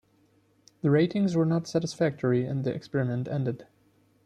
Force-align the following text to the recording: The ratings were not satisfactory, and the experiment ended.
The 0.81 0.89
ratings 0.89 1.35
were 1.35 1.45
not 1.45 1.67
satisfactory, 1.67 2.43
and 2.43 2.63
the 2.63 2.73
experiment 2.73 3.27
ended. 3.27 3.67